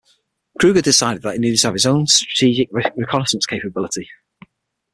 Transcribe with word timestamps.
Krueger 0.59 0.81
decided 0.81 1.21
that 1.21 1.33
he 1.33 1.37
needed 1.39 1.59
to 1.59 1.67
have 1.67 1.75
his 1.75 1.85
own 1.85 2.07
strategic 2.07 2.69
reconnaissance 2.71 3.45
capability. 3.45 4.09